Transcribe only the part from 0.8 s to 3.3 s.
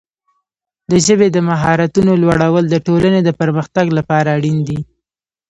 د ژبې د مهارتونو لوړول د ټولنې د